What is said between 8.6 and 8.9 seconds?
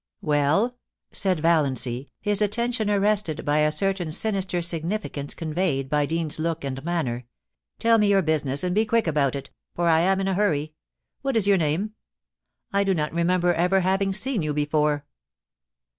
and be